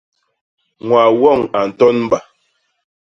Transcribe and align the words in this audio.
Ñwaa 0.85 1.09
woñ 1.21 1.39
a 1.57 1.59
ntonba. 1.67 2.19